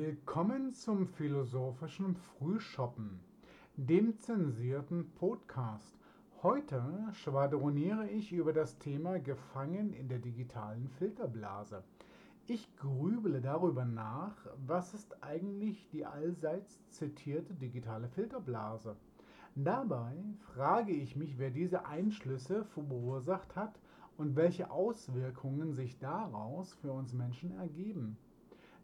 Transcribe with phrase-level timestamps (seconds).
[0.00, 3.18] Willkommen zum philosophischen Frühschoppen,
[3.74, 5.98] dem zensierten Podcast.
[6.40, 6.80] Heute
[7.14, 11.82] schwadroniere ich über das Thema Gefangen in der digitalen Filterblase.
[12.46, 18.94] Ich grübele darüber nach, was ist eigentlich die allseits zitierte digitale Filterblase.
[19.56, 20.14] Dabei
[20.54, 23.80] frage ich mich, wer diese Einschlüsse verursacht hat
[24.16, 28.16] und welche Auswirkungen sich daraus für uns Menschen ergeben.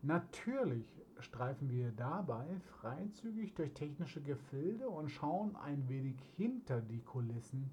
[0.07, 2.47] Natürlich streifen wir dabei
[2.81, 7.71] freizügig durch technische Gefilde und schauen ein wenig hinter die Kulissen.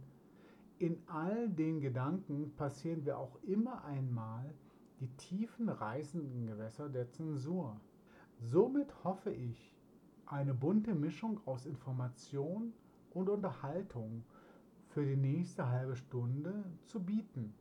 [0.80, 4.54] In all den Gedanken passieren wir auch immer einmal
[5.00, 7.80] die tiefen reißenden Gewässer der Zensur.
[8.40, 9.76] Somit hoffe ich,
[10.26, 12.74] eine bunte Mischung aus Information
[13.14, 14.24] und Unterhaltung
[14.90, 17.54] für die nächste halbe Stunde zu bieten,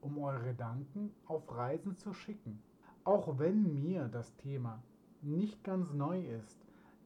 [0.00, 2.62] um eure Gedanken auf Reisen zu schicken.
[3.04, 4.82] Auch wenn mir das Thema
[5.22, 6.64] nicht ganz neu ist,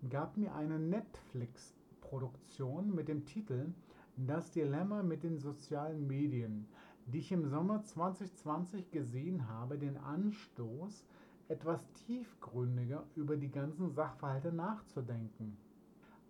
[0.09, 3.73] gab mir eine Netflix-Produktion mit dem Titel
[4.17, 6.69] Das Dilemma mit den sozialen Medien,
[7.07, 11.07] die ich im Sommer 2020 gesehen habe, den Anstoß,
[11.49, 15.57] etwas tiefgründiger über die ganzen Sachverhalte nachzudenken.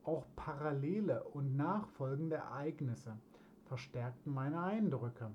[0.04, 3.18] Auch parallele und nachfolgende Ereignisse
[3.66, 5.30] verstärkten meine Eindrücke.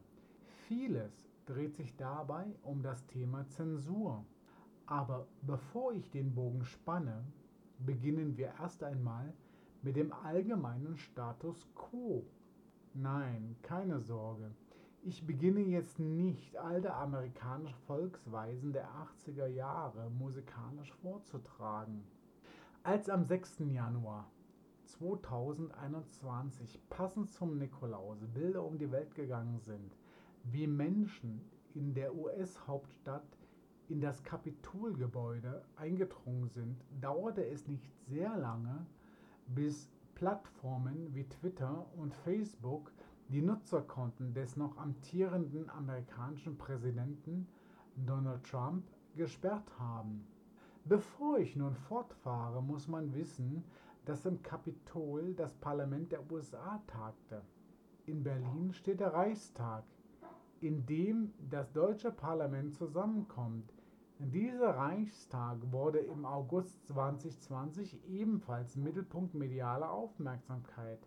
[0.67, 4.25] Vieles dreht sich dabei um das Thema Zensur.
[4.89, 7.23] Aber bevor ich den Bogen spanne,
[7.77, 9.31] beginnen wir erst einmal
[9.83, 12.25] mit dem allgemeinen Status quo.
[12.95, 14.49] Nein, keine Sorge.
[15.03, 22.03] Ich beginne jetzt nicht alte amerikanische Volksweisen der 80er Jahre musikalisch vorzutragen.
[22.81, 23.59] Als am 6.
[23.71, 24.31] Januar
[24.85, 29.95] 2021 passend zum Nikolaus Bilder um die Welt gegangen sind,
[30.45, 31.41] wie Menschen
[31.75, 33.38] in der US-Hauptstadt
[33.89, 38.85] in das Kapitolgebäude eingedrungen sind, dauerte es nicht sehr lange,
[39.47, 42.91] bis Plattformen wie Twitter und Facebook
[43.29, 47.47] die Nutzerkonten des noch amtierenden amerikanischen Präsidenten
[47.95, 48.83] Donald Trump
[49.15, 50.25] gesperrt haben.
[50.85, 53.63] Bevor ich nun fortfahre, muss man wissen,
[54.05, 57.43] dass im Kapitol das Parlament der USA tagte.
[58.05, 59.83] In Berlin steht der Reichstag,
[60.61, 63.71] in dem das deutsche Parlament zusammenkommt.
[64.21, 70.99] Dieser Reichstag wurde im August 2020 ebenfalls Mittelpunkt medialer Aufmerksamkeit,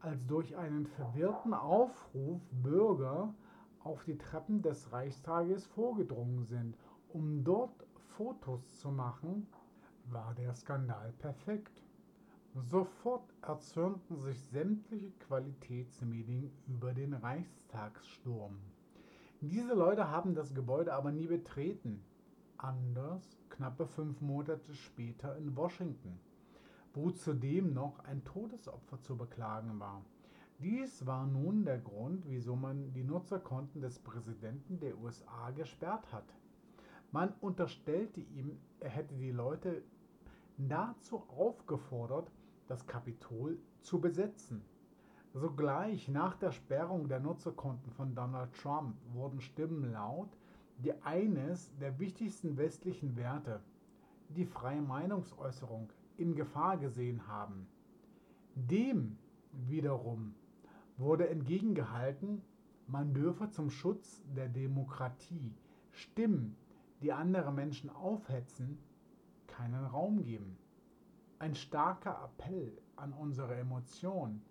[0.00, 3.34] als durch einen verwirrten Aufruf Bürger
[3.84, 6.78] auf die Treppen des Reichstages vorgedrungen sind,
[7.12, 9.46] um dort Fotos zu machen,
[10.06, 11.82] war der Skandal perfekt.
[12.54, 18.56] Sofort erzürnten sich sämtliche Qualitätsmedien über den Reichstagssturm.
[19.42, 22.02] Diese Leute haben das Gebäude aber nie betreten.
[22.60, 26.18] Anders knappe fünf Monate später in Washington,
[26.92, 30.04] wo zudem noch ein Todesopfer zu beklagen war.
[30.58, 36.34] Dies war nun der Grund, wieso man die Nutzerkonten des Präsidenten der USA gesperrt hat.
[37.12, 39.84] Man unterstellte ihm, er hätte die Leute
[40.56, 42.28] dazu aufgefordert,
[42.66, 44.64] das Kapitol zu besetzen.
[45.32, 50.36] Sogleich nach der Sperrung der Nutzerkonten von Donald Trump wurden Stimmen laut,
[50.78, 53.60] die eines der wichtigsten westlichen Werte,
[54.30, 57.66] die freie Meinungsäußerung, in Gefahr gesehen haben.
[58.54, 59.16] Dem
[59.52, 60.34] wiederum
[60.96, 62.42] wurde entgegengehalten,
[62.86, 65.54] man dürfe zum Schutz der Demokratie
[65.92, 66.56] Stimmen,
[67.02, 68.78] die andere Menschen aufhetzen,
[69.46, 70.56] keinen Raum geben.
[71.38, 74.42] Ein starker Appell an unsere Emotion,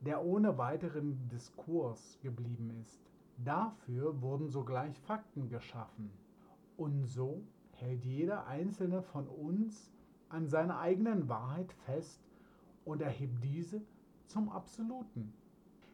[0.00, 3.00] der ohne weiteren Diskurs geblieben ist.
[3.44, 6.10] Dafür wurden sogleich Fakten geschaffen.
[6.76, 9.90] Und so hält jeder einzelne von uns
[10.28, 12.20] an seiner eigenen Wahrheit fest
[12.84, 13.80] und erhebt diese
[14.26, 15.32] zum Absoluten.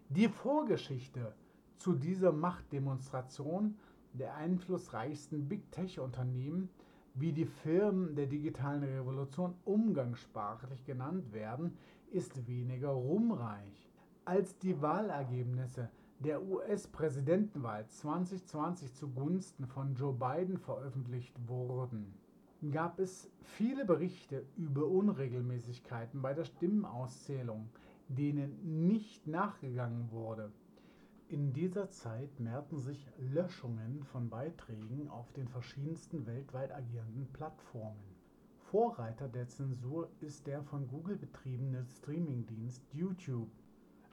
[0.09, 1.35] Die Vorgeschichte
[1.77, 3.77] zu dieser Machtdemonstration
[4.15, 6.71] der einflussreichsten Big Tech-Unternehmen
[7.15, 11.77] wie die Firmen der digitalen Revolution umgangssprachlich genannt werden,
[12.11, 13.89] ist weniger ruhmreich.
[14.25, 15.91] Als die Wahlergebnisse
[16.25, 22.15] der US-Präsidentenwahl 2020 zugunsten von Joe Biden veröffentlicht wurden,
[22.73, 27.69] gab es viele Berichte über Unregelmäßigkeiten bei der Stimmenauszählung,
[28.09, 30.51] denen nicht nachgegangen wurde.
[31.29, 38.15] In dieser Zeit mehrten sich Löschungen von Beiträgen auf den verschiedensten weltweit agierenden Plattformen.
[38.71, 43.51] Vorreiter der Zensur ist der von Google betriebene Streamingdienst YouTube.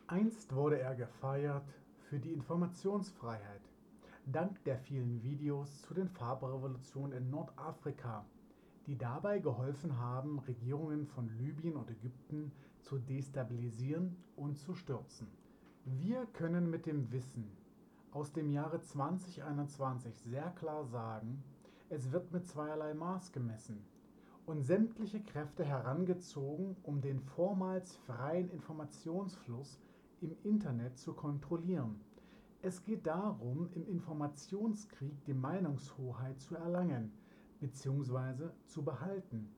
[0.08, 1.64] Einst wurde er gefeiert
[2.12, 3.62] für die Informationsfreiheit.
[4.26, 8.26] Dank der vielen Videos zu den Farbrevolutionen in Nordafrika,
[8.86, 15.28] die dabei geholfen haben, Regierungen von Libyen und Ägypten zu destabilisieren und zu stürzen.
[15.86, 17.50] Wir können mit dem Wissen
[18.12, 21.42] aus dem Jahre 2021 sehr klar sagen,
[21.88, 23.86] es wird mit zweierlei Maß gemessen
[24.46, 29.80] und sämtliche Kräfte herangezogen, um den vormals freien Informationsfluss
[30.22, 32.00] im Internet zu kontrollieren.
[32.62, 37.12] Es geht darum, im Informationskrieg die Meinungshoheit zu erlangen
[37.60, 38.50] bzw.
[38.68, 39.50] zu behalten.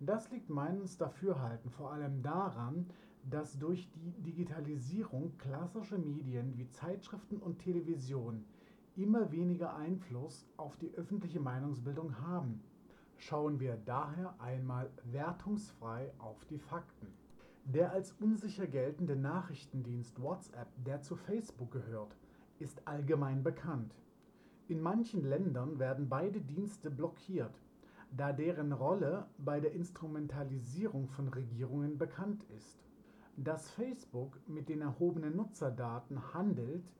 [0.00, 2.86] Das liegt meines Dafürhalten vor allem daran,
[3.28, 8.44] dass durch die Digitalisierung klassische Medien wie Zeitschriften und Television
[8.96, 12.62] immer weniger Einfluss auf die öffentliche Meinungsbildung haben.
[13.16, 17.08] Schauen wir daher einmal wertungsfrei auf die Fakten.
[17.74, 22.16] Der als unsicher geltende Nachrichtendienst WhatsApp, der zu Facebook gehört,
[22.58, 23.94] ist allgemein bekannt.
[24.68, 27.60] In manchen Ländern werden beide Dienste blockiert,
[28.10, 32.78] da deren Rolle bei der Instrumentalisierung von Regierungen bekannt ist.
[33.36, 36.90] Dass Facebook mit den erhobenen Nutzerdaten handelt,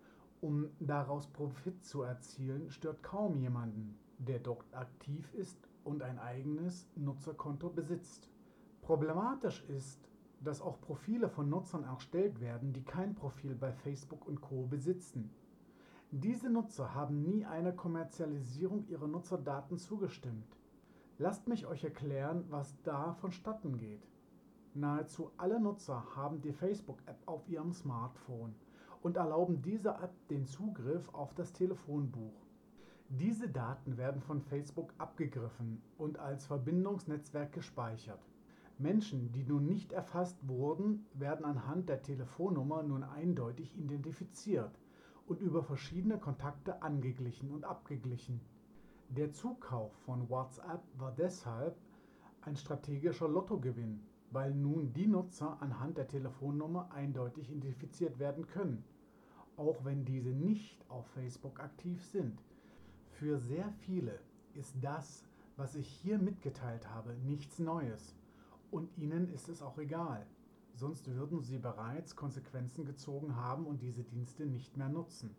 [0.42, 6.90] um daraus Profit zu erzielen, stört kaum jemanden, der dort aktiv ist und ein eigenes
[6.94, 8.28] Nutzerkonto besitzt.
[8.82, 10.07] Problematisch ist,
[10.40, 15.30] dass auch Profile von Nutzern erstellt werden, die kein Profil bei Facebook und Co besitzen.
[16.10, 20.56] Diese Nutzer haben nie einer Kommerzialisierung ihrer Nutzerdaten zugestimmt.
[21.18, 24.06] Lasst mich euch erklären, was da vonstatten geht.
[24.74, 28.54] Nahezu alle Nutzer haben die Facebook-App auf ihrem Smartphone
[29.02, 32.46] und erlauben dieser App den Zugriff auf das Telefonbuch.
[33.10, 38.20] Diese Daten werden von Facebook abgegriffen und als Verbindungsnetzwerk gespeichert.
[38.80, 44.78] Menschen, die nun nicht erfasst wurden, werden anhand der Telefonnummer nun eindeutig identifiziert
[45.26, 48.40] und über verschiedene Kontakte angeglichen und abgeglichen.
[49.08, 51.76] Der Zukauf von WhatsApp war deshalb
[52.42, 58.84] ein strategischer Lottogewinn, weil nun die Nutzer anhand der Telefonnummer eindeutig identifiziert werden können,
[59.56, 62.40] auch wenn diese nicht auf Facebook aktiv sind.
[63.10, 64.20] Für sehr viele
[64.54, 65.24] ist das,
[65.56, 68.14] was ich hier mitgeteilt habe, nichts Neues.
[68.70, 70.26] Und ihnen ist es auch egal.
[70.74, 75.34] Sonst würden sie bereits Konsequenzen gezogen haben und diese Dienste nicht mehr nutzen.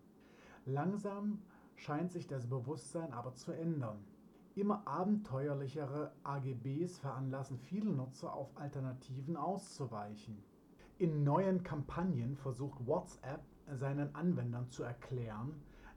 [0.65, 1.41] Langsam
[1.75, 4.03] scheint sich das Bewusstsein aber zu ändern.
[4.55, 10.43] Immer abenteuerlichere AGBs veranlassen viele Nutzer auf Alternativen auszuweichen.
[10.97, 13.41] In neuen Kampagnen versucht WhatsApp
[13.71, 15.53] seinen Anwendern zu erklären,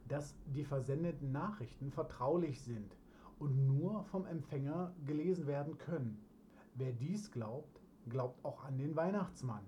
[0.07, 2.97] dass die versendeten Nachrichten vertraulich sind
[3.41, 6.25] und nur vom Empfänger gelesen werden können.
[6.75, 9.65] Wer dies glaubt, glaubt auch an den Weihnachtsmann.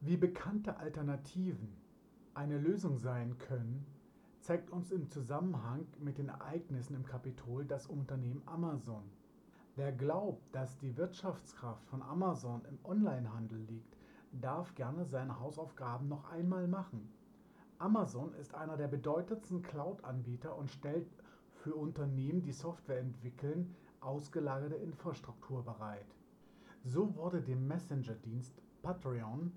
[0.00, 1.76] Wie bekannte Alternativen
[2.32, 3.84] eine Lösung sein können,
[4.40, 9.02] zeigt uns im Zusammenhang mit den Ereignissen im Kapitol das Unternehmen Amazon.
[9.74, 13.96] Wer glaubt, dass die Wirtschaftskraft von Amazon im Onlinehandel liegt,
[14.30, 17.08] darf gerne seine Hausaufgaben noch einmal machen.
[17.78, 21.08] Amazon ist einer der bedeutendsten Cloud-Anbieter und stellt
[21.50, 26.06] für Unternehmen, die Software entwickeln, ausgelagerte Infrastruktur bereit.
[26.86, 29.52] So wurde dem Messenger-Dienst Patreon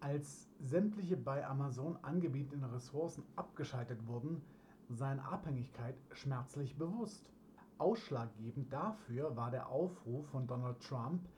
[0.00, 4.42] als sämtliche bei Amazon angebietenen Ressourcen abgeschaltet wurden,
[4.88, 7.30] seine Abhängigkeit schmerzlich bewusst.
[7.78, 11.28] Ausschlaggebend dafür war der Aufruf von Donald Trump,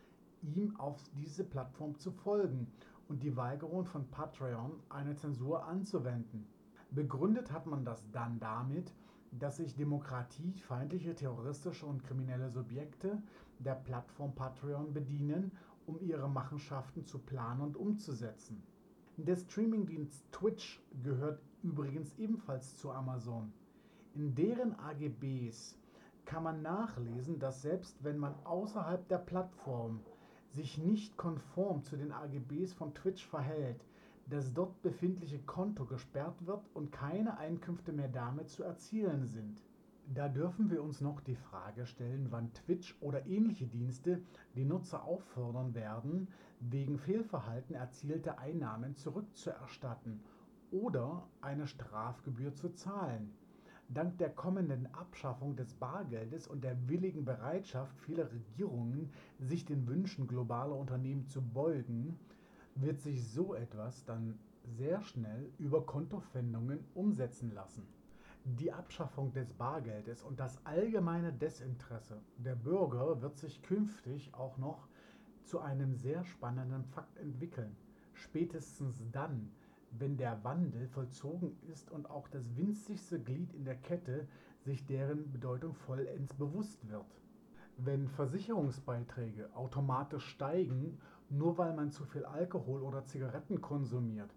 [0.40, 2.72] ihm auf diese Plattform zu folgen
[3.08, 6.46] und die Weigerung von Patreon, eine Zensur anzuwenden.
[6.92, 8.90] Begründet hat man das dann damit,
[9.38, 13.22] dass sich demokratiefeindliche, terroristische und kriminelle Subjekte
[13.58, 15.52] der Plattform Patreon bedienen
[15.86, 18.62] um ihre Machenschaften zu planen und umzusetzen.
[19.16, 23.52] Der Streamingdienst Twitch gehört übrigens ebenfalls zu Amazon.
[24.14, 25.78] In deren AGBs
[26.24, 30.00] kann man nachlesen, dass selbst wenn man außerhalb der Plattform
[30.50, 33.84] sich nicht konform zu den AGBs von Twitch verhält,
[34.26, 39.62] das dort befindliche Konto gesperrt wird und keine Einkünfte mehr damit zu erzielen sind.
[40.14, 44.22] Da dürfen wir uns noch die Frage stellen, wann Twitch oder ähnliche Dienste
[44.54, 46.28] die Nutzer auffordern werden,
[46.60, 50.20] wegen Fehlverhalten erzielte Einnahmen zurückzuerstatten
[50.70, 53.32] oder eine Strafgebühr zu zahlen.
[53.88, 60.26] Dank der kommenden Abschaffung des Bargeldes und der willigen Bereitschaft vieler Regierungen, sich den Wünschen
[60.26, 62.18] globaler Unternehmen zu beugen,
[62.76, 67.86] wird sich so etwas dann sehr schnell über Kontofendungen umsetzen lassen.
[68.44, 74.86] Die Abschaffung des Bargeldes und das allgemeine Desinteresse der Bürger wird sich künftig auch noch
[75.44, 77.76] zu einem sehr spannenden Fakt entwickeln.
[78.14, 79.50] Spätestens dann,
[79.90, 84.26] wenn der Wandel vollzogen ist und auch das winzigste Glied in der Kette
[84.60, 87.20] sich deren Bedeutung vollends bewusst wird.
[87.78, 94.34] Wenn Versicherungsbeiträge automatisch steigen, nur weil man zu viel Alkohol oder Zigaretten konsumiert.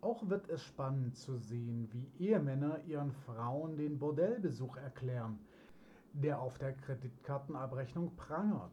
[0.00, 5.38] Auch wird es spannend zu sehen, wie Ehemänner ihren Frauen den Bordellbesuch erklären,
[6.12, 8.72] der auf der Kreditkartenabrechnung prangert.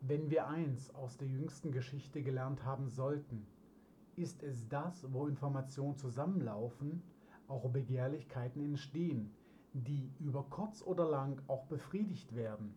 [0.00, 3.46] Wenn wir eins aus der jüngsten Geschichte gelernt haben sollten,
[4.16, 7.02] ist es das, wo Informationen zusammenlaufen,
[7.48, 9.34] auch Begehrlichkeiten entstehen,
[9.72, 12.74] die über kurz oder lang auch befriedigt werden.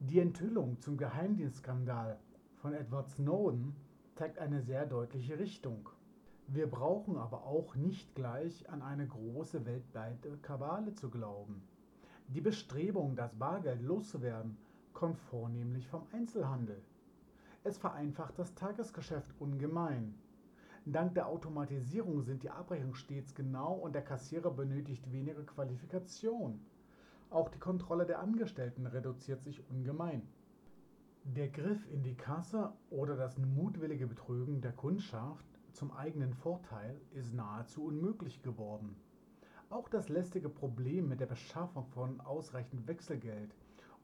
[0.00, 2.18] Die Enthüllung zum Geheimdienstskandal
[2.58, 3.76] von Edward Snowden
[4.14, 5.88] zeigt eine sehr deutliche Richtung.
[6.48, 11.62] Wir brauchen aber auch nicht gleich an eine große weltweite Kabale zu glauben.
[12.28, 14.56] Die Bestrebung, das Bargeld loszuwerden,
[14.92, 16.82] kommt vornehmlich vom Einzelhandel.
[17.62, 20.14] Es vereinfacht das Tagesgeschäft ungemein.
[20.84, 26.60] Dank der Automatisierung sind die Abrechnungen stets genau und der Kassierer benötigt weniger Qualifikation.
[27.30, 30.22] Auch die Kontrolle der Angestellten reduziert sich ungemein.
[31.36, 37.34] Der Griff in die Kasse oder das mutwillige Betrügen der Kundschaft zum eigenen Vorteil ist
[37.34, 38.96] nahezu unmöglich geworden.
[39.68, 43.54] Auch das lästige Problem mit der Beschaffung von ausreichend Wechselgeld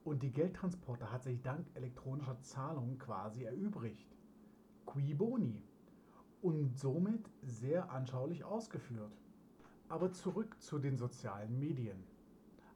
[0.05, 4.15] und die Geldtransporte hat sich dank elektronischer Zahlungen quasi erübrigt.
[4.85, 5.63] Qui boni?
[6.43, 9.17] Und somit sehr anschaulich ausgeführt.
[9.89, 12.05] Aber zurück zu den sozialen Medien.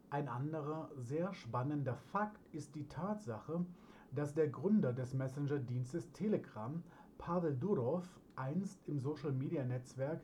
[0.08, 3.66] Ein anderer sehr spannender Fakt ist die Tatsache,
[4.12, 6.82] dass der Gründer des Messenger-Dienstes Telegram,
[7.18, 10.20] Pavel Durov, einst im Social-Media-Netzwerk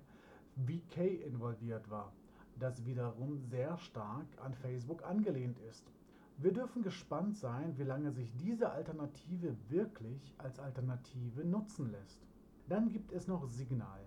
[0.57, 2.13] VK involviert war,
[2.59, 5.93] das wiederum sehr stark an Facebook angelehnt ist.
[6.39, 12.27] Wir dürfen gespannt sein, wie lange sich diese Alternative wirklich als Alternative nutzen lässt.
[12.69, 14.01] Dann gibt es noch Signal.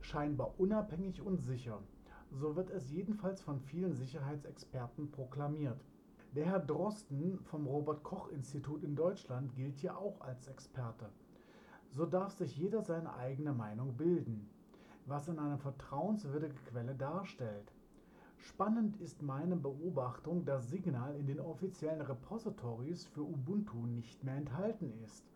[0.00, 1.80] Scheinbar unabhängig und sicher.
[2.32, 5.84] So wird es jedenfalls von vielen Sicherheitsexperten proklamiert.
[6.34, 11.10] Der Herr Drosten vom Robert Koch Institut in Deutschland gilt hier auch als Experte.
[11.90, 14.48] So darf sich jeder seine eigene Meinung bilden,
[15.04, 17.70] was in einer vertrauenswürdigen Quelle darstellt.
[18.38, 24.90] Spannend ist meine Beobachtung, dass Signal in den offiziellen Repositories für Ubuntu nicht mehr enthalten
[25.04, 25.26] ist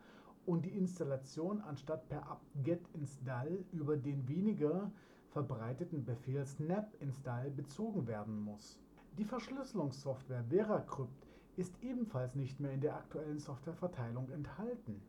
[0.47, 4.91] und die Installation anstatt per apt-get install über den weniger
[5.29, 8.81] verbreiteten Befehl snap install bezogen werden muss.
[9.19, 15.01] Die Verschlüsselungssoftware VeraCrypt ist ebenfalls nicht mehr in der aktuellen Softwareverteilung enthalten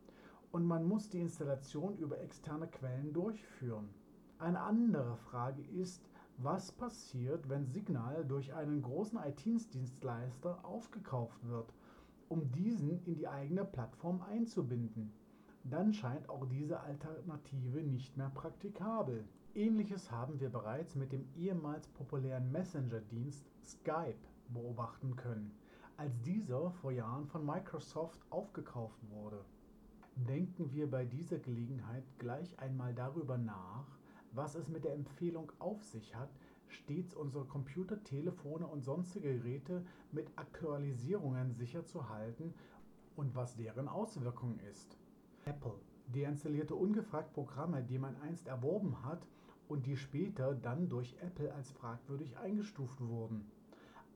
[0.50, 3.90] und man muss die Installation über externe Quellen durchführen.
[4.38, 11.74] Eine andere Frage ist, was passiert, wenn Signal durch einen großen IT-Dienstleister aufgekauft wird,
[12.30, 15.12] um diesen in die eigene Plattform einzubinden.
[15.64, 19.28] Dann scheint auch diese Alternative nicht mehr praktikabel.
[19.58, 24.14] Ähnliches haben wir bereits mit dem ehemals populären Messenger-Dienst Skype
[24.50, 25.50] beobachten können,
[25.96, 29.44] als dieser vor Jahren von Microsoft aufgekauft wurde.
[30.14, 33.98] Denken wir bei dieser Gelegenheit gleich einmal darüber nach,
[34.30, 36.30] was es mit der Empfehlung auf sich hat,
[36.68, 42.54] stets unsere Computer, Telefone und sonstige Geräte mit Aktualisierungen sicher zu halten
[43.16, 44.96] und was deren Auswirkung ist.
[45.46, 45.80] Apple
[46.14, 49.26] deinstallierte ungefragt Programme, die man einst erworben hat
[49.68, 53.50] und die später dann durch Apple als fragwürdig eingestuft wurden.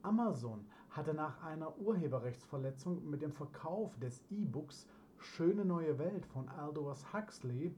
[0.03, 7.13] Amazon hatte nach einer Urheberrechtsverletzung mit dem Verkauf des E-Books Schöne neue Welt von Aldous
[7.13, 7.73] Huxley,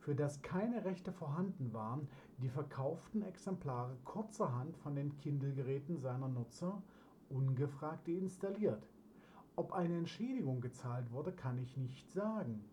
[0.00, 2.08] für das keine Rechte vorhanden waren,
[2.38, 6.82] die verkauften Exemplare kurzerhand von den Kindle-Geräten seiner Nutzer
[7.30, 8.86] ungefragt deinstalliert.
[9.56, 12.64] Ob eine Entschädigung gezahlt wurde, kann ich nicht sagen.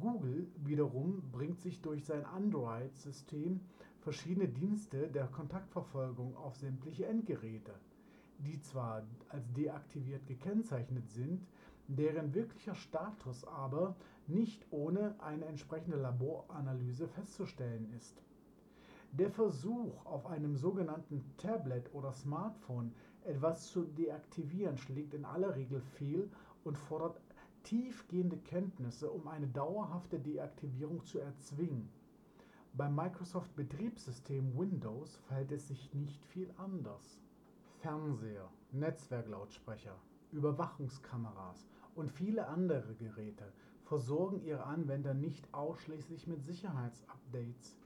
[0.00, 3.60] Google wiederum bringt sich durch sein Android-System
[4.00, 7.74] verschiedene Dienste der Kontaktverfolgung auf sämtliche Endgeräte,
[8.38, 11.46] die zwar als deaktiviert gekennzeichnet sind,
[11.86, 13.94] deren wirklicher Status aber
[14.26, 18.22] nicht ohne eine entsprechende Laboranalyse festzustellen ist.
[19.12, 22.92] Der Versuch, auf einem sogenannten Tablet oder Smartphone
[23.24, 26.30] etwas zu deaktivieren, schlägt in aller Regel fehl
[26.64, 27.20] und fordert
[27.62, 31.88] tiefgehende Kenntnisse, um eine dauerhafte Deaktivierung zu erzwingen.
[32.72, 37.18] Beim Microsoft Betriebssystem Windows verhält es sich nicht viel anders.
[37.80, 39.96] Fernseher, Netzwerklautsprecher,
[40.32, 43.52] Überwachungskameras und viele andere Geräte
[43.84, 47.76] versorgen ihre Anwender nicht ausschließlich mit Sicherheitsupdates.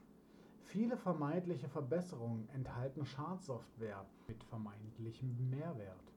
[0.65, 6.14] Viele vermeintliche Verbesserungen enthalten Schadsoftware mit vermeintlichem Mehrwert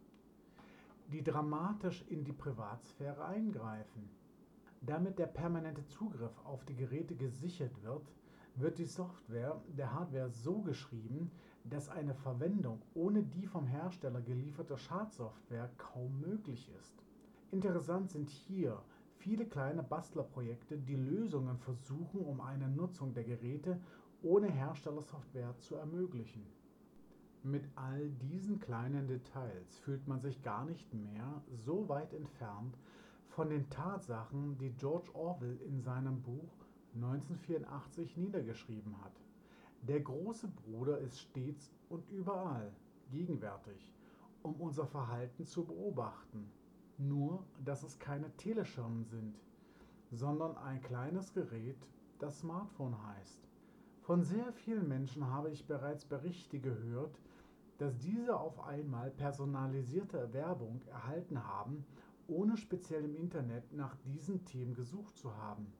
[1.08, 4.08] die dramatisch in die Privatsphäre eingreifen.
[4.80, 8.12] Damit der permanente Zugriff auf die Geräte gesichert wird,
[8.54, 11.30] wird die Software der Hardware so geschrieben,
[11.64, 17.02] dass eine Verwendung ohne die vom Hersteller gelieferte Schadsoftware kaum möglich ist.
[17.50, 18.82] Interessant sind hier
[19.16, 23.80] viele kleine Bastlerprojekte, die Lösungen versuchen, um eine Nutzung der Geräte
[24.22, 26.42] ohne Herstellersoftware zu ermöglichen.
[27.44, 32.76] Mit all diesen kleinen Details fühlt man sich gar nicht mehr so weit entfernt
[33.28, 36.50] von den Tatsachen, die George Orwell in seinem Buch
[36.96, 39.12] 1984 niedergeschrieben hat.
[39.82, 42.72] Der große Bruder ist stets und überall
[43.12, 43.94] gegenwärtig,
[44.42, 46.50] um unser Verhalten zu beobachten.
[46.98, 49.38] Nur, dass es keine Teleschirmen sind,
[50.10, 51.78] sondern ein kleines Gerät,
[52.18, 53.48] das Smartphone heißt.
[54.00, 57.20] Von sehr vielen Menschen habe ich bereits Berichte gehört,
[57.78, 61.84] dass diese auf einmal personalisierte Werbung erhalten haben,
[62.26, 65.72] ohne speziell im Internet nach diesen Themen gesucht zu haben.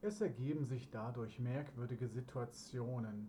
[0.00, 3.28] Es ergeben sich dadurch merkwürdige Situationen,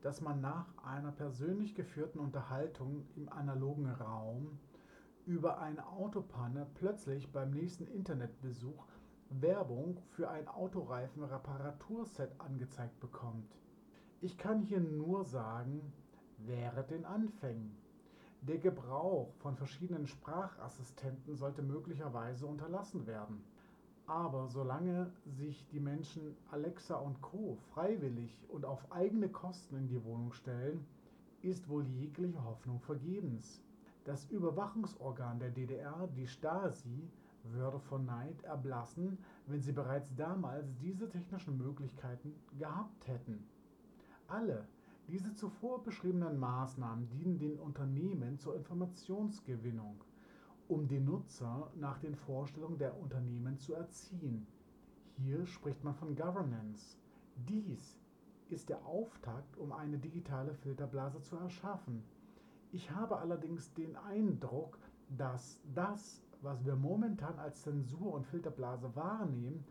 [0.00, 4.58] dass man nach einer persönlich geführten Unterhaltung im analogen Raum
[5.26, 8.86] über eine Autopanne plötzlich beim nächsten Internetbesuch
[9.28, 13.56] Werbung für ein Autoreifen-Reparaturset angezeigt bekommt.
[14.20, 15.92] Ich kann hier nur sagen,
[16.46, 17.76] während den Anfängen.
[18.42, 23.42] Der Gebrauch von verschiedenen Sprachassistenten sollte möglicherweise unterlassen werden.
[24.06, 30.02] Aber solange sich die Menschen Alexa und Co freiwillig und auf eigene Kosten in die
[30.04, 30.86] Wohnung stellen,
[31.42, 33.62] ist wohl jegliche Hoffnung vergebens.
[34.04, 37.08] Das Überwachungsorgan der DDR, die Stasi,
[37.44, 43.44] würde vor Neid erblassen, wenn sie bereits damals diese technischen Möglichkeiten gehabt hätten.
[44.28, 44.66] Alle
[45.10, 50.04] diese zuvor beschriebenen Maßnahmen dienen den Unternehmen zur Informationsgewinnung,
[50.68, 54.46] um den Nutzer nach den Vorstellungen der Unternehmen zu erziehen.
[55.16, 56.96] Hier spricht man von Governance.
[57.48, 57.98] Dies
[58.50, 62.04] ist der Auftakt, um eine digitale Filterblase zu erschaffen.
[62.70, 69.64] Ich habe allerdings den Eindruck, dass das, was wir momentan als Zensur und Filterblase wahrnehmen,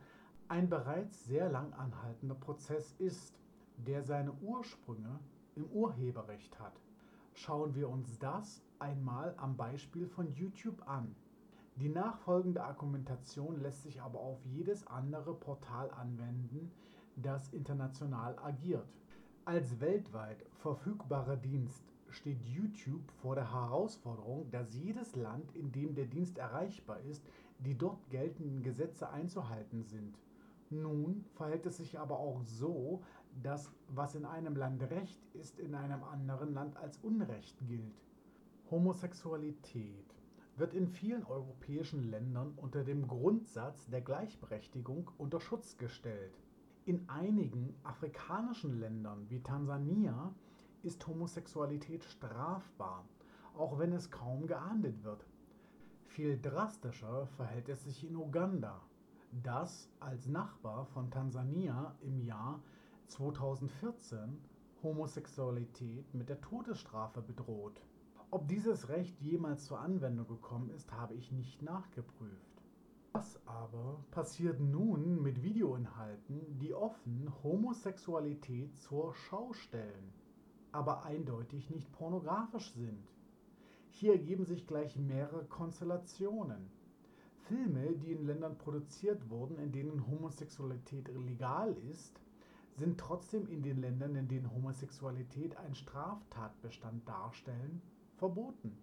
[0.49, 3.39] ein bereits sehr lang anhaltender Prozess ist
[3.85, 5.19] der seine Ursprünge
[5.59, 6.79] im Urheberrecht hat.
[7.33, 11.15] Schauen wir uns das einmal am Beispiel von YouTube an.
[11.75, 16.71] Die nachfolgende Argumentation lässt sich aber auf jedes andere Portal anwenden,
[17.15, 18.87] das international agiert.
[19.45, 26.05] Als weltweit verfügbarer Dienst steht YouTube vor der Herausforderung, dass jedes Land, in dem der
[26.05, 27.25] Dienst erreichbar ist,
[27.59, 30.17] die dort geltenden Gesetze einzuhalten sind.
[30.71, 33.01] Nun verhält es sich aber auch so,
[33.41, 38.03] dass was in einem Land Recht ist, in einem anderen Land als Unrecht gilt.
[38.69, 40.15] Homosexualität
[40.57, 46.37] wird in vielen europäischen Ländern unter dem Grundsatz der Gleichberechtigung unter Schutz gestellt.
[46.85, 50.33] In einigen afrikanischen Ländern wie Tansania
[50.83, 53.05] ist Homosexualität strafbar,
[53.57, 55.25] auch wenn es kaum geahndet wird.
[56.05, 58.81] Viel drastischer verhält es sich in Uganda,
[59.31, 62.61] das als Nachbar von Tansania im Jahr
[63.09, 64.39] 2014
[64.83, 67.81] Homosexualität mit der Todesstrafe bedroht.
[68.31, 72.61] Ob dieses Recht jemals zur Anwendung gekommen ist, habe ich nicht nachgeprüft.
[73.11, 80.13] Was aber passiert nun mit Videoinhalten, die offen Homosexualität zur Schau stellen,
[80.71, 83.11] aber eindeutig nicht pornografisch sind?
[83.89, 86.69] Hier ergeben sich gleich mehrere Konstellationen.
[87.47, 92.21] Filme, die in Ländern produziert wurden, in denen Homosexualität legal ist,
[92.79, 97.81] sind trotzdem in den Ländern, in denen Homosexualität ein Straftatbestand darstellen,
[98.15, 98.77] verboten.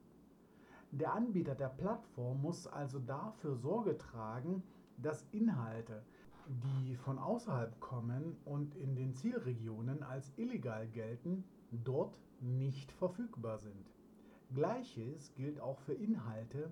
[0.93, 4.63] Der Anbieter der Plattform muss also dafür Sorge tragen,
[4.99, 6.03] dass Inhalte,
[6.47, 13.91] die von außerhalb kommen und in den Zielregionen als illegal gelten, dort nicht verfügbar sind.
[14.55, 16.71] Gleiches gilt auch für Inhalte,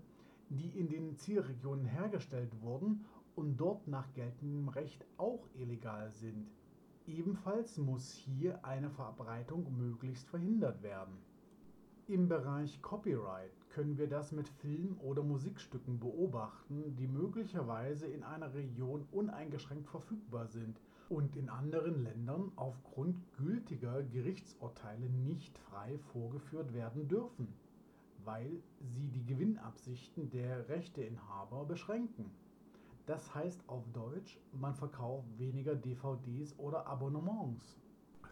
[0.48, 6.48] die in den Zielregionen hergestellt wurden und dort nach geltendem Recht auch illegal sind.
[7.06, 11.18] Ebenfalls muss hier eine Verbreitung möglichst verhindert werden.
[12.06, 18.54] Im Bereich Copyright können wir das mit Film- oder Musikstücken beobachten, die möglicherweise in einer
[18.54, 27.06] Region uneingeschränkt verfügbar sind und in anderen Ländern aufgrund gültiger Gerichtsurteile nicht frei vorgeführt werden
[27.06, 27.48] dürfen,
[28.24, 32.30] weil sie die Gewinnabsichten der Rechteinhaber beschränken.
[33.06, 37.78] Das heißt auf Deutsch, man verkauft weniger DVDs oder Abonnements.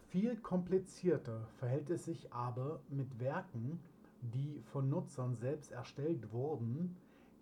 [0.08, 3.80] Viel komplizierter verhält es sich aber mit Werken,
[4.20, 6.96] die von Nutzern selbst erstellt wurden,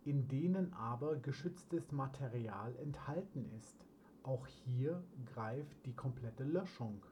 [0.05, 3.85] in denen aber geschütztes Material enthalten ist.
[4.23, 7.03] Auch hier greift die komplette Löschung.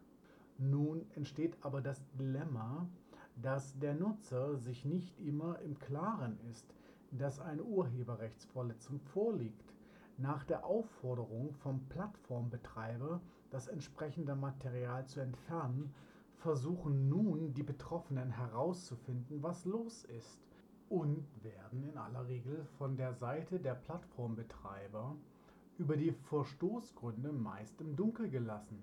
[0.59, 2.89] Nun entsteht aber das Dilemma,
[3.37, 6.75] dass der Nutzer sich nicht immer im Klaren ist,
[7.13, 9.75] dass eine Urheberrechtsverletzung vorliegt,
[10.19, 15.95] nach der Aufforderung vom Plattformbetreiber, das entsprechende Material zu entfernen,
[16.35, 20.41] versuchen nun die Betroffenen herauszufinden, was los ist
[20.89, 25.17] und werden in aller Regel von der Seite der Plattformbetreiber
[25.79, 28.83] über die Verstoßgründe meist im Dunkel gelassen.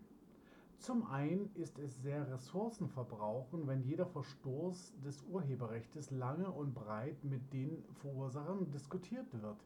[0.78, 7.52] Zum einen ist es sehr ressourcenverbrauchend, wenn jeder Verstoß des Urheberrechts lange und breit mit
[7.54, 9.58] den Verursachern diskutiert wird.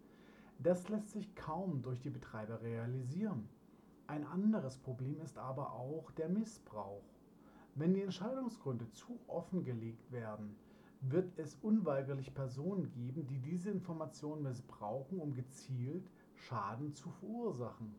[0.61, 3.47] Das lässt sich kaum durch die Betreiber realisieren.
[4.07, 7.05] Ein anderes Problem ist aber auch der Missbrauch.
[7.75, 10.57] Wenn die Entscheidungsgründe zu offengelegt werden,
[10.99, 17.95] wird es unweigerlich Personen geben, die diese Informationen missbrauchen, um gezielt Schaden zu verursachen.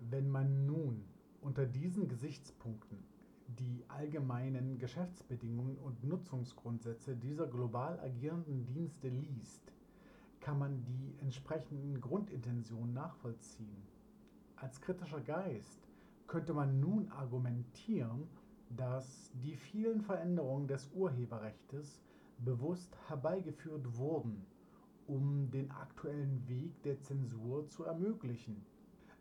[0.00, 1.02] Wenn man nun
[1.40, 2.98] unter diesen Gesichtspunkten
[3.46, 9.73] die allgemeinen Geschäftsbedingungen und Nutzungsgrundsätze dieser global agierenden Dienste liest,
[10.44, 13.82] kann man die entsprechenden Grundintentionen nachvollziehen.
[14.56, 15.88] Als kritischer Geist
[16.26, 18.28] könnte man nun argumentieren,
[18.68, 22.02] dass die vielen Veränderungen des Urheberrechts
[22.36, 24.44] bewusst herbeigeführt wurden,
[25.06, 28.66] um den aktuellen Weg der Zensur zu ermöglichen.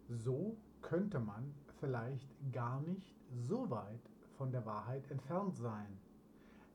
[0.10, 5.98] So könnte man vielleicht gar nicht so weit von der Wahrheit entfernt sein.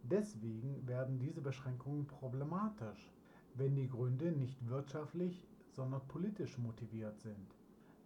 [0.04, 3.12] Deswegen werden diese Beschränkungen problematisch,
[3.58, 7.54] wenn die Gründe nicht wirtschaftlich, sondern politisch motiviert sind.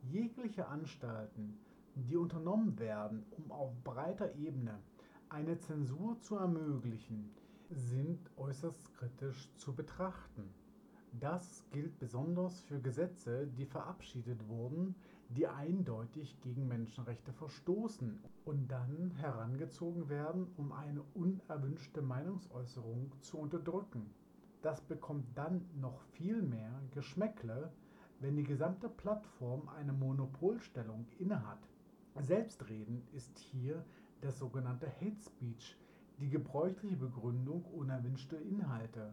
[0.02, 1.58] Jegliche Anstalten,
[1.94, 4.78] die unternommen werden, um auf breiter Ebene
[5.28, 7.30] eine Zensur zu ermöglichen,
[7.70, 10.52] sind äußerst kritisch zu betrachten.
[11.20, 14.94] Das gilt besonders für Gesetze, die verabschiedet wurden,
[15.28, 24.10] die eindeutig gegen Menschenrechte verstoßen und dann herangezogen werden, um eine unerwünschte Meinungsäußerung zu unterdrücken.
[24.62, 27.72] Das bekommt dann noch viel mehr Geschmäckle,
[28.20, 31.58] wenn die gesamte Plattform eine Monopolstellung innehat.
[32.20, 33.84] Selbstreden ist hier
[34.20, 35.76] das sogenannte Hate Speech,
[36.20, 39.12] die gebräuchliche Begründung unerwünschter Inhalte.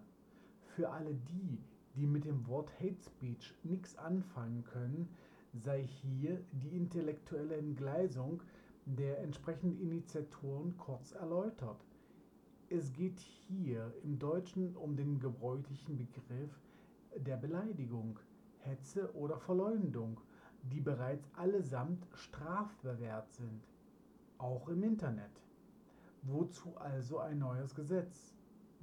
[0.75, 1.57] Für alle die,
[1.95, 5.09] die mit dem Wort Hate Speech nichts anfangen können,
[5.53, 8.43] sei hier die intellektuelle Entgleisung
[8.85, 11.83] der entsprechenden Initiatoren kurz erläutert.
[12.71, 16.51] Es geht hier im Deutschen um den gebräuchlichen Begriff
[17.15, 18.19] der Beleidigung,
[18.59, 20.21] Hetze oder Verleumdung,
[20.61, 23.63] die bereits allesamt strafbewehrt sind,
[24.37, 25.41] auch im Internet.
[26.21, 28.35] Wozu also ein neues Gesetz?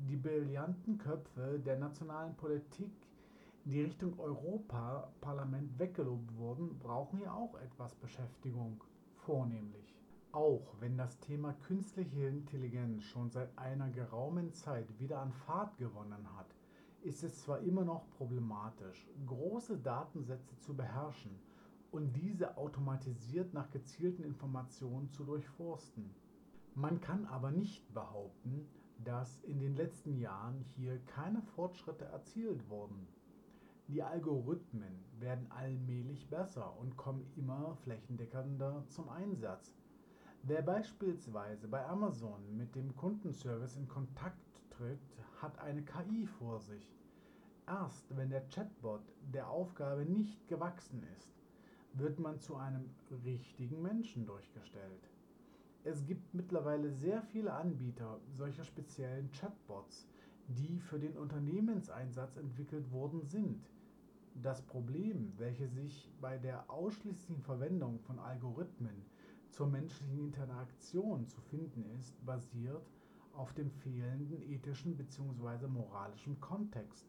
[0.08, 2.90] Die brillanten Köpfe der nationalen Politik
[3.66, 8.82] die Richtung Europaparlament weggelobt wurden, brauchen ja auch etwas Beschäftigung.
[9.14, 9.85] Vornehmlich.
[10.36, 16.28] Auch wenn das Thema künstliche Intelligenz schon seit einer geraumen Zeit wieder an Fahrt gewonnen
[16.36, 16.54] hat,
[17.00, 21.30] ist es zwar immer noch problematisch, große Datensätze zu beherrschen
[21.90, 26.14] und diese automatisiert nach gezielten Informationen zu durchforsten.
[26.74, 28.68] Man kann aber nicht behaupten,
[29.02, 33.08] dass in den letzten Jahren hier keine Fortschritte erzielt wurden.
[33.88, 39.74] Die Algorithmen werden allmählich besser und kommen immer flächendeckender zum Einsatz.
[40.48, 44.38] Wer beispielsweise bei Amazon mit dem Kundenservice in Kontakt
[44.70, 45.00] tritt,
[45.42, 46.86] hat eine KI vor sich.
[47.66, 49.00] Erst wenn der Chatbot
[49.34, 51.34] der Aufgabe nicht gewachsen ist,
[51.94, 52.88] wird man zu einem
[53.24, 55.10] richtigen Menschen durchgestellt.
[55.82, 60.06] Es gibt mittlerweile sehr viele Anbieter solcher speziellen Chatbots,
[60.46, 63.68] die für den Unternehmenseinsatz entwickelt worden sind.
[64.40, 69.06] Das Problem, welches sich bei der ausschließlichen Verwendung von Algorithmen
[69.50, 72.86] zur menschlichen Interaktion zu finden ist, basiert
[73.34, 75.66] auf dem fehlenden ethischen bzw.
[75.66, 77.06] moralischen Kontext.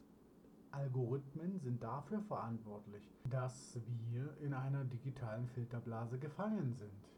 [0.71, 7.09] Algorithmen sind dafür verantwortlich, dass wir in einer digitalen Filterblase gefangen sind.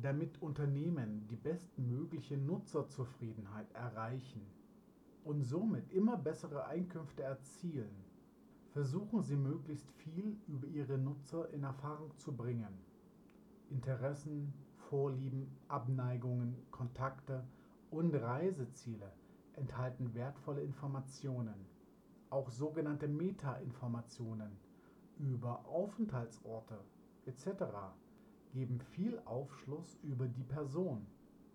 [0.00, 4.46] Damit Unternehmen die bestmögliche Nutzerzufriedenheit erreichen
[5.24, 7.94] und somit immer bessere Einkünfte erzielen,
[8.72, 12.72] versuchen Sie möglichst viel über Ihre Nutzer in Erfahrung zu bringen.
[13.70, 14.52] Interessen,
[14.92, 17.42] Vorlieben, Abneigungen, Kontakte
[17.90, 19.10] und Reiseziele
[19.54, 21.54] enthalten wertvolle Informationen.
[22.28, 24.58] Auch sogenannte Meta-Informationen
[25.18, 26.78] über Aufenthaltsorte
[27.24, 27.64] etc.
[28.52, 31.06] geben viel Aufschluss über die Person.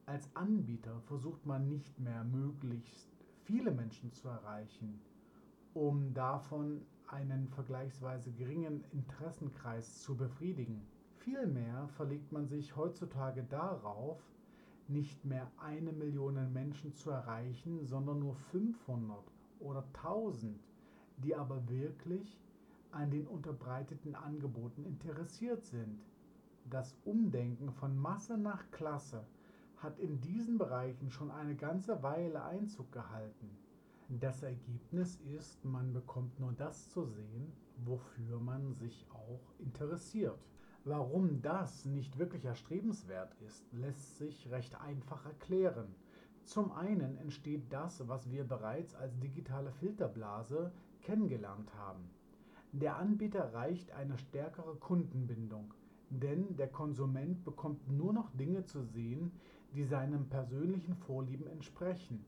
[0.07, 3.07] Als Anbieter versucht man nicht mehr möglichst
[3.43, 4.99] viele Menschen zu erreichen,
[5.75, 10.81] um davon einen vergleichsweise geringen Interessenkreis zu befriedigen.
[11.19, 14.21] Vielmehr verlegt man sich heutzutage darauf,
[14.87, 19.19] nicht mehr eine Million Menschen zu erreichen, sondern nur 500
[19.59, 20.59] oder 1000,
[21.17, 22.39] die aber wirklich
[22.91, 25.99] an den unterbreiteten Angeboten interessiert sind.
[26.69, 29.25] Das Umdenken von Masse nach Klasse
[29.77, 33.49] hat in diesen Bereichen schon eine ganze Weile Einzug gehalten.
[34.09, 37.51] Das Ergebnis ist, man bekommt nur das zu sehen,
[37.83, 40.39] wofür man sich auch interessiert.
[40.89, 45.93] Warum das nicht wirklich erstrebenswert ist, lässt sich recht einfach erklären.
[46.45, 50.71] Zum einen entsteht das, was wir bereits als digitale Filterblase
[51.01, 52.09] kennengelernt haben.
[52.71, 55.73] Der Anbieter erreicht eine stärkere Kundenbindung,
[56.09, 59.33] denn der Konsument bekommt nur noch Dinge zu sehen,
[59.75, 62.25] die seinen persönlichen Vorlieben entsprechen.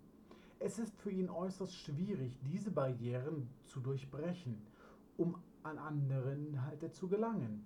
[0.60, 4.62] Es ist für ihn äußerst schwierig, diese Barrieren zu durchbrechen,
[5.15, 7.65] um an andere Inhalte zu gelangen.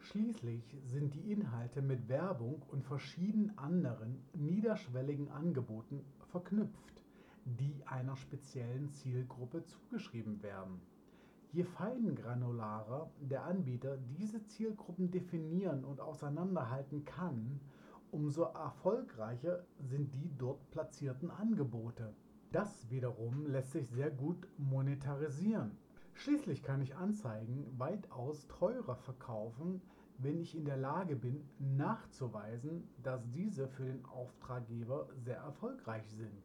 [0.00, 7.02] Schließlich sind die Inhalte mit Werbung und verschiedenen anderen niederschwelligen Angeboten verknüpft,
[7.44, 10.80] die einer speziellen Zielgruppe zugeschrieben werden.
[11.52, 17.60] Je feingranularer der Anbieter diese Zielgruppen definieren und auseinanderhalten kann,
[18.10, 22.14] umso erfolgreicher sind die dort platzierten Angebote.
[22.52, 25.76] Das wiederum lässt sich sehr gut monetarisieren.
[26.20, 29.80] Schließlich kann ich Anzeigen weitaus teurer verkaufen,
[30.18, 36.44] wenn ich in der Lage bin, nachzuweisen, dass diese für den Auftraggeber sehr erfolgreich sind.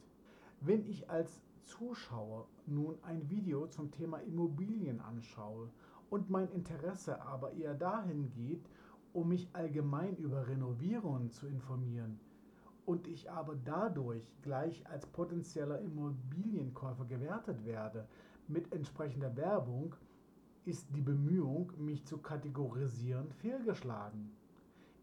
[0.61, 5.69] Wenn ich als Zuschauer nun ein Video zum Thema Immobilien anschaue
[6.09, 8.69] und mein Interesse aber eher dahin geht,
[9.11, 12.17] um mich allgemein über Renovierungen zu informieren,
[12.85, 18.07] und ich aber dadurch gleich als potenzieller Immobilienkäufer gewertet werde
[18.49, 19.95] mit entsprechender Werbung,
[20.65, 24.31] ist die Bemühung, mich zu kategorisieren, fehlgeschlagen.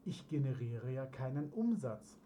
[0.05, 2.19] Ich generiere ja keinen Umsatz.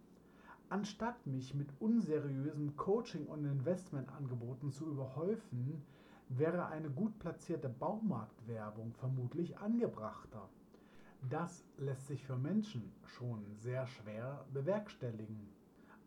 [0.69, 5.83] Anstatt mich mit unseriösen Coaching- und Investmentangeboten zu überhäufen,
[6.29, 10.49] wäre eine gut platzierte Baumarktwerbung vermutlich angebrachter.
[11.29, 15.49] Das lässt sich für Menschen schon sehr schwer bewerkstelligen.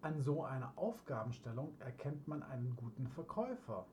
[0.01, 3.85] An so einer Aufgabenstellung erkennt man einen guten Verkäufer.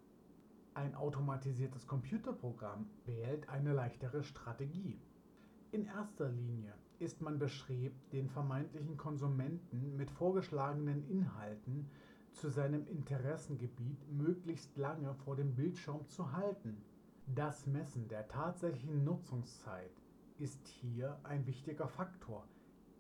[0.76, 5.00] Ein automatisiertes Computerprogramm wählt eine leichtere Strategie.
[5.70, 11.88] In erster Linie ist man bestrebt, den vermeintlichen Konsumenten mit vorgeschlagenen Inhalten
[12.30, 16.76] zu seinem Interessengebiet möglichst lange vor dem Bildschirm zu halten.
[17.34, 20.02] Das Messen der tatsächlichen Nutzungszeit
[20.38, 22.46] ist hier ein wichtiger Faktor.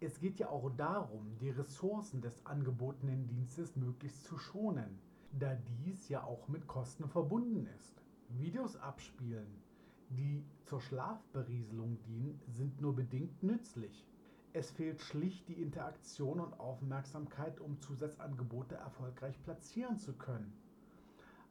[0.00, 4.98] Es geht ja auch darum, die Ressourcen des angebotenen Dienstes möglichst zu schonen
[5.32, 8.02] da dies ja auch mit Kosten verbunden ist.
[8.28, 9.62] Videos abspielen,
[10.10, 14.06] die zur Schlafberieselung dienen, sind nur bedingt nützlich.
[14.52, 20.52] Es fehlt schlicht die Interaktion und Aufmerksamkeit, um Zusatzangebote erfolgreich platzieren zu können.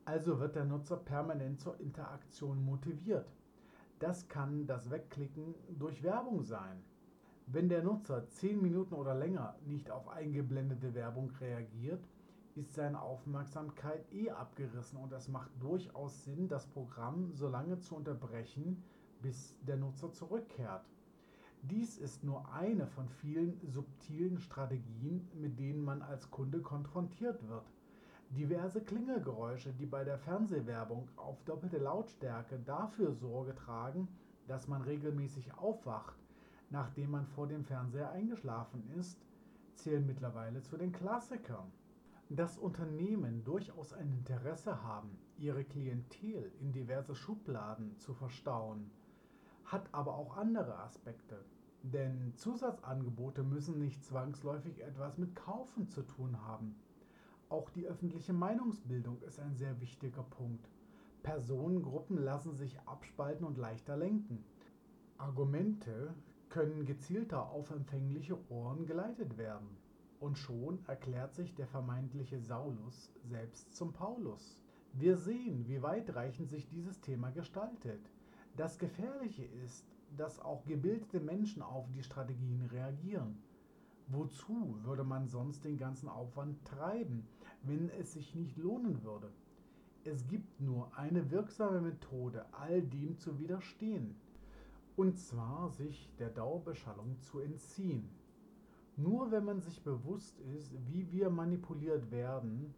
[0.06, 3.28] Also wird der Nutzer permanent zur Interaktion motiviert.
[4.00, 6.84] Das kann das Wegklicken durch Werbung sein.
[7.48, 12.04] Wenn der Nutzer 10 Minuten oder länger nicht auf eingeblendete Werbung reagiert,
[12.56, 17.96] ist seine Aufmerksamkeit eh abgerissen und es macht durchaus Sinn, das Programm so lange zu
[17.96, 18.82] unterbrechen,
[19.22, 20.86] bis der Nutzer zurückkehrt.
[21.64, 27.66] Dies ist nur eine von vielen subtilen Strategien, mit denen man als Kunde konfrontiert wird.
[28.30, 34.08] Diverse Klingelgeräusche, die bei der Fernsehwerbung auf doppelte Lautstärke dafür Sorge tragen,
[34.48, 36.16] dass man regelmäßig aufwacht,
[36.70, 39.20] nachdem man vor dem Fernseher eingeschlafen ist,
[39.74, 41.72] zählen mittlerweile zu den Klassikern.
[42.30, 48.90] Dass Unternehmen durchaus ein Interesse haben, ihre Klientel in diverse Schubladen zu verstauen,
[49.66, 51.46] hat aber auch andere Aspekte.
[51.84, 56.76] Denn Zusatzangebote müssen nicht zwangsläufig etwas mit Kaufen zu tun haben.
[57.48, 60.68] Auch die öffentliche Meinungsbildung ist ein sehr wichtiger Punkt.
[61.22, 64.44] Personengruppen lassen sich abspalten und leichter lenken.
[65.20, 66.16] Argumente
[66.50, 69.78] können gezielter auf empfängliche Ohren geleitet werden.
[70.20, 74.60] Und schon erklärt sich der vermeintliche Saulus selbst zum Paulus.
[74.94, 78.10] Wir sehen, wie weitreichend sich dieses Thema gestaltet.
[78.56, 83.38] Das Gefährliche ist, dass auch gebildete Menschen auf die Strategien reagieren.
[84.08, 87.28] Wozu würde man sonst den ganzen Aufwand treiben,
[87.64, 89.32] wenn es sich nicht lohnen würde?
[90.06, 94.16] Es gibt nur eine wirksame Methode, all dem zu widerstehen.
[94.96, 98.08] Und zwar sich der Dauerbeschallung zu entziehen.
[98.98, 102.74] Nur wenn man sich bewusst ist, wie wir manipuliert werden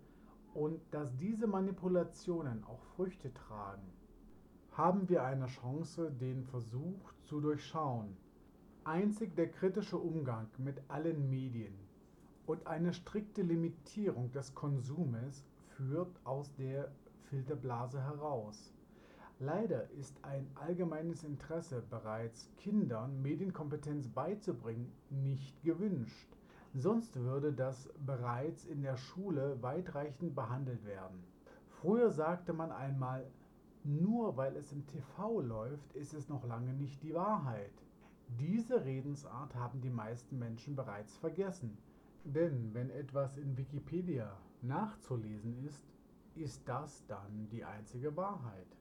[0.55, 3.93] und dass diese Manipulationen auch Früchte tragen,
[4.71, 8.17] haben wir eine Chance, den Versuch zu durchschauen.
[8.83, 11.73] Einzig der kritische Umgang mit allen Medien
[12.47, 16.91] und eine strikte Limitierung des Konsumes führt aus der
[17.29, 18.73] Filterblase heraus.
[19.39, 26.27] Leider ist ein allgemeines Interesse, bereits Kindern Medienkompetenz beizubringen, nicht gewünscht.
[26.73, 31.23] Sonst würde das bereits in der Schule weitreichend behandelt werden.
[31.67, 33.27] Früher sagte man einmal,
[33.83, 37.73] nur weil es im TV läuft, ist es noch lange nicht die Wahrheit.
[38.39, 41.77] Diese Redensart haben die meisten Menschen bereits vergessen.
[42.23, 45.83] Denn wenn etwas in Wikipedia nachzulesen ist,
[46.35, 48.76] ist das dann die einzige Wahrheit.